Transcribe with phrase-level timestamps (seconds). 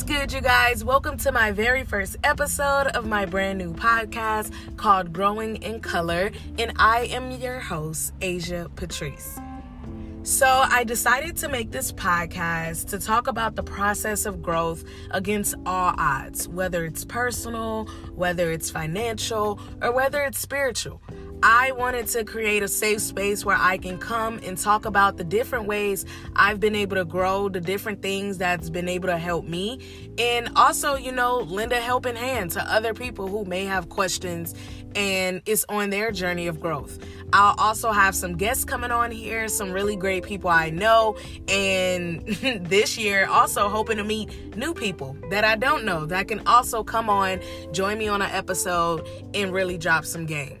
[0.00, 0.82] What's good, you guys?
[0.82, 6.30] Welcome to my very first episode of my brand new podcast called Growing in Color,
[6.58, 9.38] and I am your host, Asia Patrice.
[10.30, 15.56] So, I decided to make this podcast to talk about the process of growth against
[15.66, 21.02] all odds, whether it's personal, whether it's financial, or whether it's spiritual.
[21.42, 25.24] I wanted to create a safe space where I can come and talk about the
[25.24, 26.04] different ways
[26.36, 29.80] I've been able to grow, the different things that's been able to help me,
[30.16, 34.54] and also, you know, lend a helping hand to other people who may have questions
[34.94, 36.98] and it's on their journey of growth.
[37.32, 41.16] I'll also have some guests coming on here, some really great people I know,
[41.48, 46.46] and this year also hoping to meet new people that I don't know that can
[46.46, 47.40] also come on,
[47.72, 50.58] join me on an episode, and really drop some game.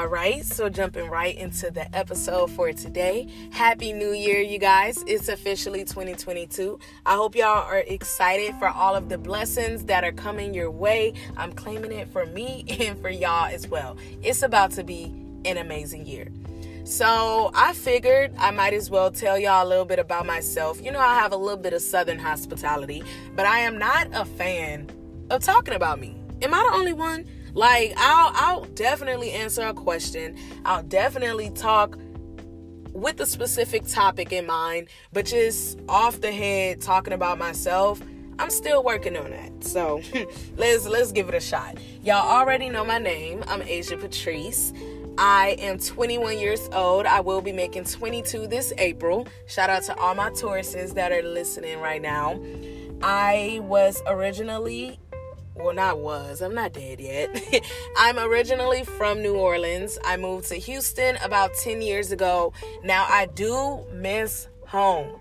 [0.00, 3.28] All right, so jumping right into the episode for today.
[3.52, 5.04] Happy New Year, you guys.
[5.06, 6.78] It's officially 2022.
[7.04, 11.12] I hope y'all are excited for all of the blessings that are coming your way.
[11.36, 13.98] I'm claiming it for me and for y'all as well.
[14.22, 16.28] It's about to be an amazing year.
[16.84, 20.82] So I figured I might as well tell y'all a little bit about myself.
[20.82, 23.04] You know, I have a little bit of Southern hospitality,
[23.36, 24.90] but I am not a fan
[25.28, 26.16] of talking about me.
[26.40, 27.26] Am I the only one?
[27.54, 30.36] Like I'll I'll definitely answer a question.
[30.64, 31.98] I'll definitely talk
[32.92, 38.00] with a specific topic in mind, but just off the head talking about myself,
[38.38, 39.64] I'm still working on that.
[39.64, 40.02] So
[40.56, 41.78] let's let's give it a shot.
[42.02, 43.44] Y'all already know my name.
[43.48, 44.72] I'm Asia Patrice.
[45.18, 47.04] I am 21 years old.
[47.04, 49.26] I will be making 22 this April.
[49.46, 52.40] Shout out to all my Tauruses that are listening right now.
[53.02, 54.98] I was originally
[55.62, 57.64] well, not was, I'm not dead yet.
[57.98, 59.98] I'm originally from New Orleans.
[60.04, 62.52] I moved to Houston about 10 years ago.
[62.82, 65.18] Now, I do miss home.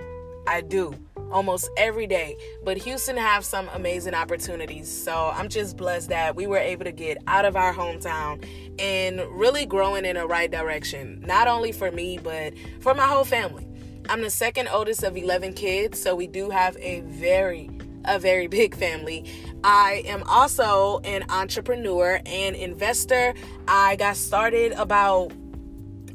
[0.48, 0.96] I do
[1.32, 2.38] almost every day.
[2.64, 4.90] But Houston have some amazing opportunities.
[4.90, 8.46] So I'm just blessed that we were able to get out of our hometown
[8.80, 11.22] and really growing in the right direction.
[11.26, 13.68] Not only for me, but for my whole family.
[14.10, 17.70] I'm the second oldest of 11 kids, so we do have a very
[18.10, 19.26] a very big family.
[19.64, 23.34] I am also an entrepreneur and investor.
[23.68, 25.32] I got started about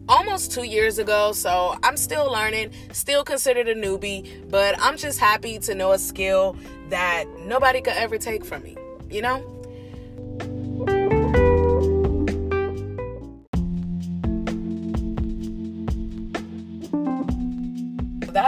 [0.08, 5.18] almost two years ago, so I'm still learning, still considered a newbie, but I'm just
[5.18, 6.56] happy to know a skill
[6.88, 8.76] that nobody could ever take from me,
[9.10, 9.53] you know?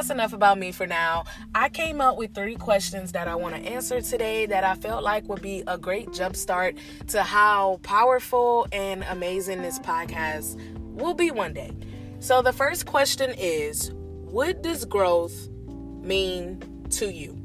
[0.06, 1.24] That's enough about me for now.
[1.52, 5.02] I came up with three questions that I want to answer today that I felt
[5.02, 6.78] like would be a great jumpstart
[7.08, 10.60] to how powerful and amazing this podcast
[10.94, 11.72] will be one day.
[12.20, 15.48] So, the first question is What does growth
[16.02, 17.36] mean to you?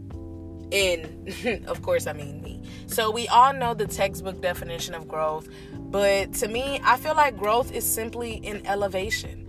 [0.71, 2.61] And of course, I mean me.
[2.85, 7.37] So, we all know the textbook definition of growth, but to me, I feel like
[7.37, 9.47] growth is simply an elevation.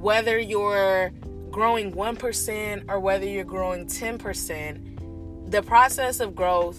[0.00, 1.12] Whether you're
[1.50, 6.78] growing 1% or whether you're growing 10%, the process of growth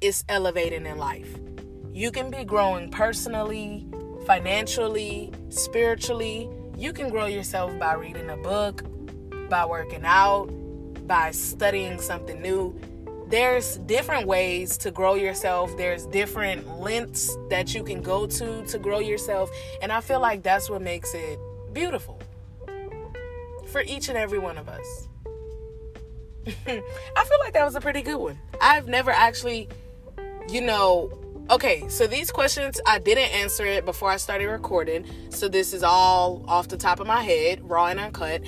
[0.00, 1.38] is elevating in life.
[1.92, 3.86] You can be growing personally,
[4.26, 6.48] financially, spiritually.
[6.76, 8.84] You can grow yourself by reading a book,
[9.48, 10.46] by working out,
[11.06, 12.78] by studying something new.
[13.28, 15.76] There's different ways to grow yourself.
[15.76, 19.50] There's different lengths that you can go to to grow yourself.
[19.82, 21.38] And I feel like that's what makes it
[21.72, 22.20] beautiful
[23.70, 25.08] for each and every one of us.
[26.46, 28.38] I feel like that was a pretty good one.
[28.60, 29.68] I've never actually,
[30.48, 31.18] you know,
[31.50, 35.04] okay, so these questions, I didn't answer it before I started recording.
[35.30, 38.42] So this is all off the top of my head, raw and uncut.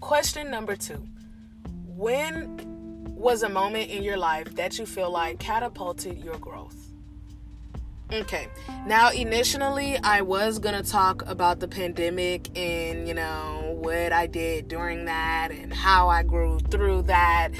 [0.00, 1.02] Question number two
[1.86, 2.69] When
[3.20, 6.74] was a moment in your life that you feel like catapulted your growth?
[8.10, 8.48] Okay.
[8.86, 14.26] Now, initially, I was going to talk about the pandemic and, you know, what I
[14.26, 17.50] did during that and how I grew through that.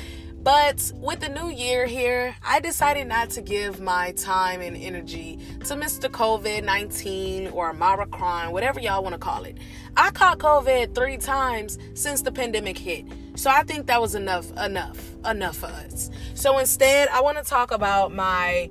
[0.43, 5.39] But with the new year here, I decided not to give my time and energy
[5.67, 6.09] to Mr.
[6.09, 9.59] COVID 19 or Mara Maricron, whatever y'all want to call it.
[9.99, 13.05] I caught COVID three times since the pandemic hit.
[13.35, 16.11] So I think that was enough, enough, enough for us.
[16.35, 18.71] So instead, I want to talk about my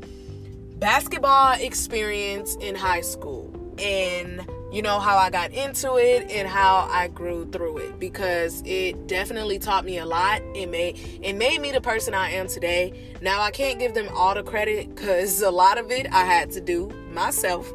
[0.79, 6.87] basketball experience in high school and you know, how I got into it and how
[6.91, 10.41] I grew through it because it definitely taught me a lot.
[10.55, 13.15] It made it made me the person I am today.
[13.21, 16.51] Now I can't give them all the credit cuz a lot of it I had
[16.51, 17.71] to do myself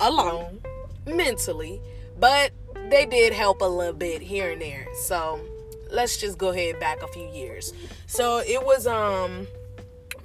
[0.00, 0.60] alone
[1.06, 1.80] mentally,
[2.18, 2.52] but
[2.90, 4.86] they did help a little bit here and there.
[4.94, 5.40] So,
[5.90, 7.72] let's just go ahead back a few years.
[8.06, 9.46] So, it was um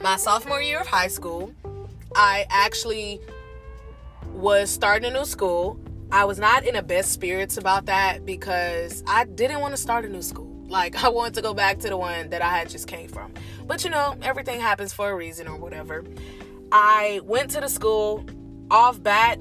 [0.02, 1.52] my sophomore year of high school.
[2.16, 3.20] I actually
[4.34, 5.80] was starting a new school
[6.12, 10.06] I was not in the best spirits about that because I didn't want to start
[10.06, 10.66] a new school.
[10.68, 13.34] Like I wanted to go back to the one that I had just came from.
[13.66, 16.04] But you know, everything happens for a reason or whatever.
[16.72, 18.26] I went to the school
[18.72, 19.40] off bat.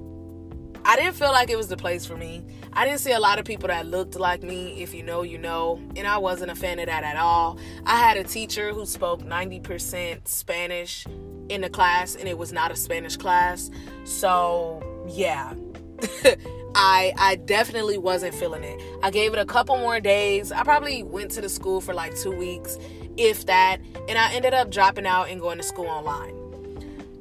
[0.85, 2.45] I didn't feel like it was the place for me.
[2.73, 4.81] I didn't see a lot of people that looked like me.
[4.81, 5.81] If you know, you know.
[5.97, 7.59] And I wasn't a fan of that at all.
[7.85, 11.07] I had a teacher who spoke 90% Spanish
[11.49, 13.71] in the class, and it was not a Spanish class.
[14.05, 15.55] So, yeah.
[16.75, 18.81] I I definitely wasn't feeling it.
[19.03, 20.53] I gave it a couple more days.
[20.53, 22.79] I probably went to the school for like 2 weeks,
[23.17, 26.35] if that, and I ended up dropping out and going to school online.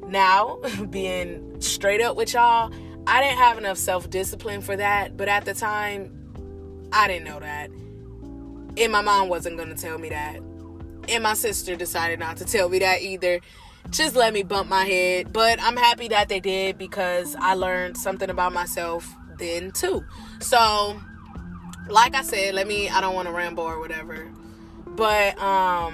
[0.08, 2.72] Now, being straight up with y'all,
[3.08, 6.12] I didn't have enough self-discipline for that, but at the time
[6.92, 7.70] I didn't know that.
[8.78, 10.38] And my mom wasn't going to tell me that.
[11.08, 13.40] And my sister decided not to tell me that either
[13.90, 15.32] just let me bump my head.
[15.32, 20.04] But I'm happy that they did because I learned something about myself then too.
[20.40, 21.00] So,
[21.90, 24.32] like I said, let me I don't want to ramble or whatever.
[24.88, 25.94] But um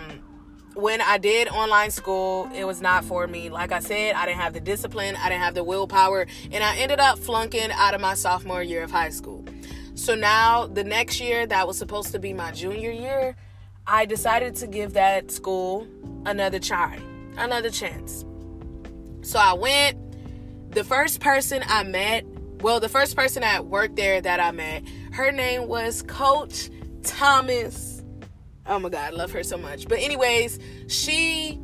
[0.74, 3.50] when I did online school, it was not for me.
[3.50, 6.78] Like I said, I didn't have the discipline, I didn't have the willpower, and I
[6.78, 9.44] ended up flunking out of my sophomore year of high school.
[9.96, 13.36] So now, the next year that was supposed to be my junior year,
[13.86, 15.86] I decided to give that school
[16.26, 17.02] another try
[17.38, 18.26] another chance.
[19.22, 19.98] So I went.
[20.72, 22.26] The first person I met,
[22.62, 26.70] well, the first person that worked there that I met, her name was Coach
[27.04, 28.02] Thomas.
[28.66, 29.90] Oh my God, I love her so much.
[29.90, 31.60] But, anyways, she,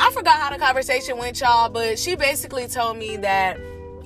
[0.00, 3.60] I forgot how the conversation went, y'all, but she basically told me that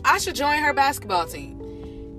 [0.05, 1.54] I should join her basketball team.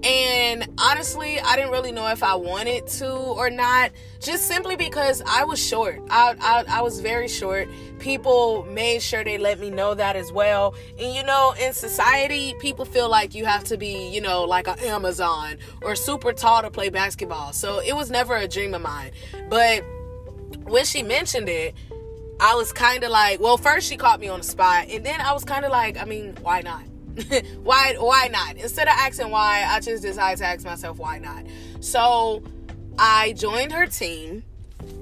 [0.06, 5.24] And honestly, I didn't really know if I wanted to or not, just simply because
[5.26, 6.00] I was short.
[6.12, 7.68] I, I, I, was very short.
[7.98, 10.76] People made sure they let me know that as well.
[11.00, 14.68] And you know, in society, people feel like you have to be, you know, like
[14.68, 17.52] an Amazon or super tall to play basketball.
[17.52, 19.10] So it was never a dream of mine.
[19.50, 19.84] But
[20.66, 21.74] when she mentioned it,
[22.40, 24.86] I was kind of like, well, first she caught me on the spot.
[24.88, 26.84] And then I was kind of like, I mean, why not?
[27.64, 28.58] why why not?
[28.58, 31.46] Instead of asking why, I just decided to ask myself why not.
[31.80, 32.44] So
[32.98, 34.44] I joined her team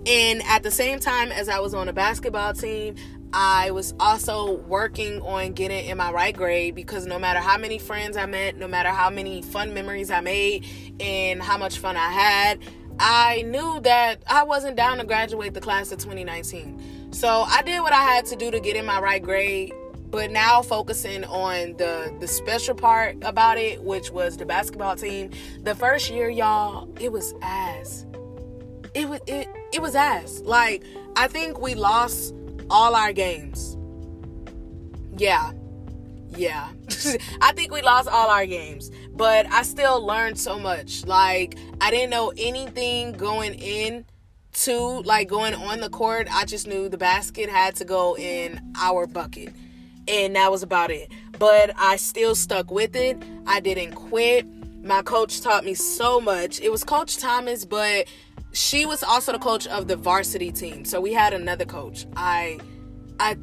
[0.06, 2.96] and at the same time as I was on a basketball team,
[3.34, 7.80] I was also working on getting in my right grade because no matter how many
[7.80, 10.66] friends I met, no matter how many fun memories I made,
[11.00, 12.60] and how much fun I had,
[13.00, 17.12] I knew that I wasn't down to graduate the class of 2019.
[17.12, 19.74] So I did what I had to do to get in my right grade
[20.14, 25.32] but now focusing on the the special part about it which was the basketball team
[25.64, 28.06] the first year y'all it was ass.
[28.94, 30.40] It was it, it was ass.
[30.46, 30.84] Like
[31.16, 32.36] i think we lost
[32.70, 33.76] all our games.
[35.18, 35.52] Yeah.
[36.36, 36.70] Yeah.
[37.42, 41.08] I think we lost all our games but i still learned so much.
[41.08, 44.06] Like i didn't know anything going in
[44.66, 46.28] to like going on the court.
[46.32, 49.52] I just knew the basket had to go in our bucket
[50.08, 51.12] and that was about it.
[51.40, 53.18] But I still stuck with it.
[53.46, 54.46] I didn't quit.
[54.84, 56.60] My coach taught me so much.
[56.62, 58.08] It was Coach Thomas, but
[58.52, 60.86] she was also the coach of the varsity team.
[60.86, 62.06] So we had another coach.
[62.16, 62.60] I
[63.20, 63.38] I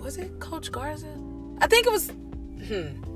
[0.00, 1.12] was it Coach Garza?
[1.60, 2.10] I think it was
[2.66, 3.08] hmm.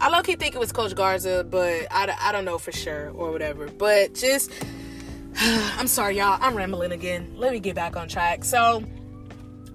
[0.00, 3.10] I low key think it was Coach Garza, but I, I don't know for sure
[3.10, 3.68] or whatever.
[3.68, 4.50] But just,
[5.40, 6.38] I'm sorry, y'all.
[6.40, 7.32] I'm rambling again.
[7.36, 8.44] Let me get back on track.
[8.44, 8.82] So,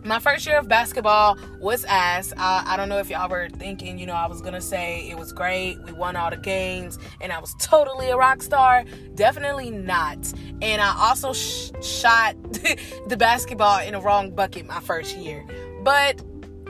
[0.04, 2.34] my first year of basketball was ass.
[2.38, 5.18] I, I, don't know if y'all were thinking, you know, I was gonna say it
[5.18, 8.86] was great, we won all the games, and I was totally a rock star.
[9.16, 10.18] Definitely not.
[10.62, 15.46] And I also sh- shot the basketball in the wrong bucket my first year.
[15.84, 16.22] But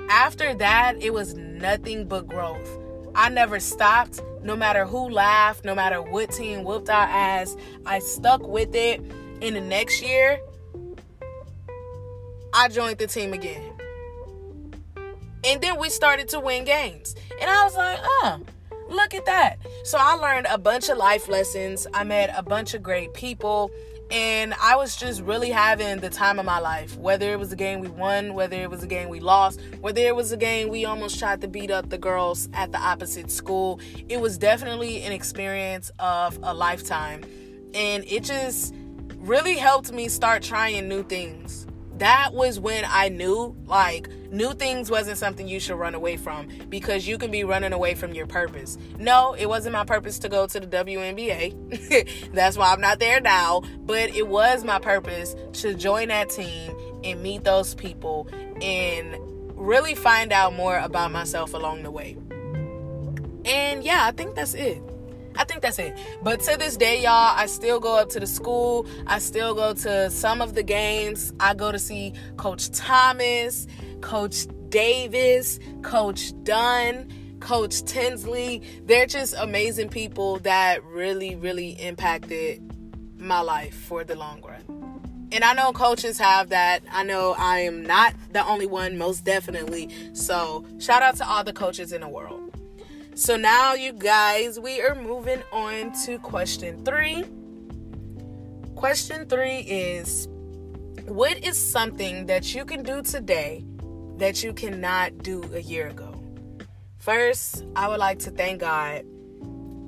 [0.09, 2.79] after that, it was nothing but growth.
[3.13, 7.55] I never stopped, no matter who laughed, no matter what team whooped our ass.
[7.85, 9.01] I stuck with it.
[9.41, 10.37] In the next year,
[12.53, 13.73] I joined the team again.
[15.45, 17.15] And then we started to win games.
[17.39, 18.41] And I was like, oh,
[18.89, 19.57] look at that.
[19.83, 21.87] So I learned a bunch of life lessons.
[21.93, 23.71] I met a bunch of great people.
[24.11, 26.97] And I was just really having the time of my life.
[26.97, 30.01] Whether it was a game we won, whether it was a game we lost, whether
[30.01, 33.29] it was a game we almost tried to beat up the girls at the opposite
[33.29, 33.79] school,
[34.09, 37.23] it was definitely an experience of a lifetime.
[37.75, 38.73] And it just
[39.17, 41.67] really helped me start trying new things
[41.99, 46.47] that was when I knew like new things wasn't something you should run away from
[46.69, 48.77] because you can be running away from your purpose.
[48.97, 52.31] No, it wasn't my purpose to go to the WNBA.
[52.33, 56.75] That's why I'm not there now, but it was my purpose to join that team
[57.03, 58.27] and meet those people
[58.61, 59.17] and
[59.55, 62.17] really find out more about myself along the way.
[63.45, 64.81] And yeah, I think that's it.
[65.39, 65.97] I think that's it.
[66.21, 68.85] But to this day, y'all, I still go up to the school.
[69.07, 71.31] I still go to some of the games.
[71.39, 73.65] I go to see Coach Thomas,
[74.01, 78.61] Coach Davis, Coach Dunn, Coach Tinsley.
[78.83, 82.61] They're just amazing people that really, really impacted
[83.17, 85.29] my life for the long run.
[85.31, 86.83] And I know coaches have that.
[86.91, 89.89] I know I am not the only one, most definitely.
[90.11, 92.48] So, shout out to all the coaches in the world.
[93.19, 97.25] So now, you guys, we are moving on to question three.
[98.75, 100.29] Question three is
[101.03, 103.65] What is something that you can do today
[104.19, 106.23] that you cannot do a year ago?
[106.99, 109.03] First, I would like to thank God.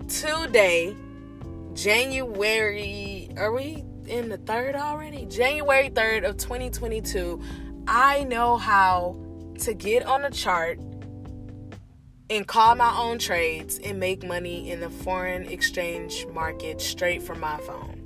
[0.10, 0.94] Today,
[1.74, 5.26] January, are we in the third already?
[5.28, 7.42] January 3rd of 2022,
[7.88, 9.16] I know how
[9.60, 10.82] to get on a chart
[12.32, 17.42] and call my own trades and make money in the foreign exchange market straight from
[17.42, 18.02] my phone.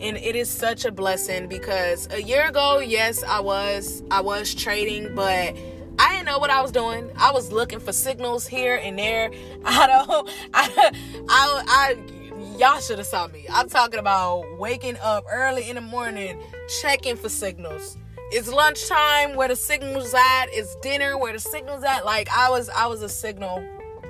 [0.00, 4.54] And it is such a blessing because a year ago, yes, I was I was
[4.54, 5.54] trading, but
[5.98, 7.10] I didn't know what I was doing.
[7.16, 9.30] I was looking for signals here and there.
[9.66, 10.92] I don't I
[11.28, 13.44] I, I y'all should have saw me.
[13.52, 16.40] I'm talking about waking up early in the morning
[16.80, 17.98] checking for signals
[18.30, 20.46] it's lunchtime where the signal's at.
[20.48, 22.04] It's dinner where the signal's at.
[22.04, 23.66] Like i was i was a signal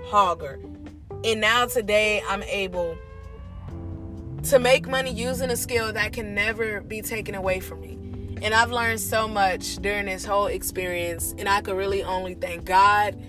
[0.08, 0.62] hogger.
[1.24, 2.96] And now today i'm able
[4.44, 7.98] to make money using a skill that can never be taken away from me.
[8.42, 11.34] And i've learned so much during this whole experience.
[11.38, 13.20] And i could really only thank god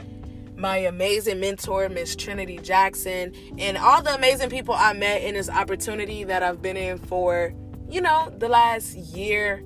[0.55, 5.49] my amazing mentor miss trinity jackson and all the amazing people i met in this
[5.49, 7.53] opportunity that i've been in for
[7.89, 9.63] you know the last year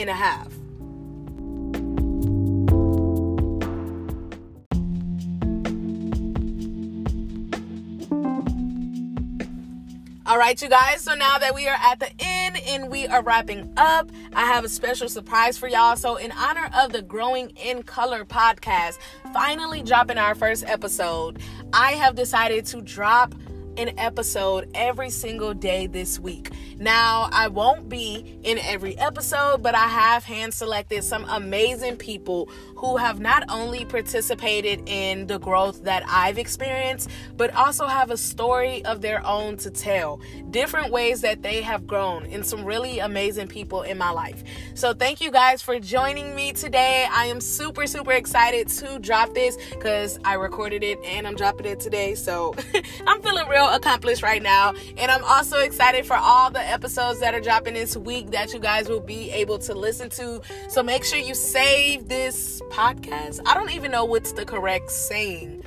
[0.00, 0.48] and a half
[10.28, 11.00] All right, you guys.
[11.00, 14.62] So now that we are at the end and we are wrapping up, I have
[14.62, 15.96] a special surprise for y'all.
[15.96, 18.98] So, in honor of the Growing in Color podcast
[19.32, 21.40] finally dropping our first episode,
[21.72, 23.34] I have decided to drop
[23.78, 26.50] an episode every single day this week.
[26.78, 32.50] Now, I won't be in every episode, but I have hand selected some amazing people
[32.78, 38.16] who have not only participated in the growth that I've experienced, but also have a
[38.16, 40.20] story of their own to tell.
[40.50, 44.44] Different ways that they have grown, and some really amazing people in my life.
[44.74, 47.08] So, thank you guys for joining me today.
[47.10, 51.66] I am super, super excited to drop this because I recorded it and I'm dropping
[51.66, 52.14] it today.
[52.14, 52.54] So,
[53.06, 54.74] I'm feeling real accomplished right now.
[54.96, 58.60] And I'm also excited for all the episodes that are dropping this week that you
[58.60, 60.40] guys will be able to listen to.
[60.68, 63.40] So, make sure you save this podcast.
[63.46, 65.64] I don't even know what's the correct saying.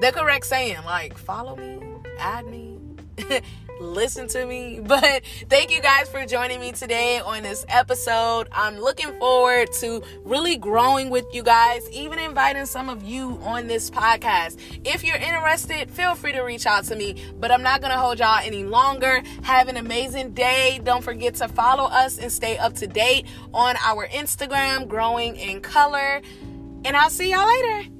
[0.00, 1.80] The correct saying, like, follow me,
[2.18, 2.78] add me.
[3.80, 4.80] listen to me.
[4.86, 8.48] But thank you guys for joining me today on this episode.
[8.52, 13.66] I'm looking forward to really growing with you guys, even inviting some of you on
[13.66, 14.58] this podcast.
[14.84, 17.16] If you're interested, feel free to reach out to me.
[17.38, 19.22] But I'm not going to hold y'all any longer.
[19.42, 20.80] Have an amazing day.
[20.82, 25.60] Don't forget to follow us and stay up to date on our Instagram, Growing in
[25.60, 26.22] Color.
[26.84, 27.95] And I'll see y'all later.